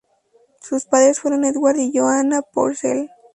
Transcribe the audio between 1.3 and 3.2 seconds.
Edward y Johanna Purcell.